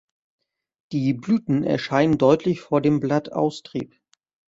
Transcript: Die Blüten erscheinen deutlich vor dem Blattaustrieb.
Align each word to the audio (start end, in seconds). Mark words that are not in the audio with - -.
Die 0.93 1.13
Blüten 1.13 1.63
erscheinen 1.63 2.17
deutlich 2.17 2.59
vor 2.61 2.81
dem 2.81 2.99
Blattaustrieb. 2.99 3.95